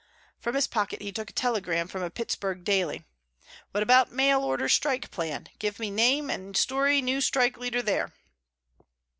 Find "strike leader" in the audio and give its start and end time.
7.21-7.83